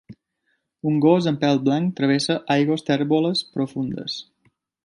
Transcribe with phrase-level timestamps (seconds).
[0.91, 4.21] Un gos amb pèl blanc travessa aigües tèrboles profundes.